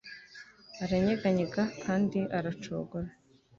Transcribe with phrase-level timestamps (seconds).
[0.83, 3.09] aranyeganyega kandi aracogora